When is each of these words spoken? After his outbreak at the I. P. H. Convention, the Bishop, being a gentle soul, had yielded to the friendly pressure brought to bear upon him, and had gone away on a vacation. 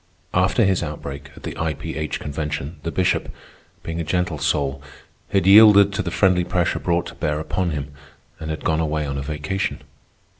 After 0.33 0.65
his 0.65 0.81
outbreak 0.81 1.29
at 1.35 1.43
the 1.43 1.55
I. 1.59 1.75
P. 1.75 1.95
H. 1.95 2.19
Convention, 2.19 2.77
the 2.81 2.89
Bishop, 2.89 3.31
being 3.83 3.99
a 3.99 4.03
gentle 4.03 4.39
soul, 4.39 4.81
had 5.29 5.45
yielded 5.45 5.93
to 5.93 6.01
the 6.01 6.09
friendly 6.09 6.43
pressure 6.43 6.79
brought 6.79 7.05
to 7.05 7.13
bear 7.13 7.39
upon 7.39 7.69
him, 7.69 7.91
and 8.39 8.49
had 8.49 8.65
gone 8.65 8.79
away 8.79 9.05
on 9.05 9.19
a 9.19 9.21
vacation. 9.21 9.83